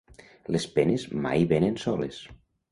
Les 0.55 0.65
penes 0.77 1.05
mai 1.27 1.47
venen 1.55 1.81
soles. 1.87 2.21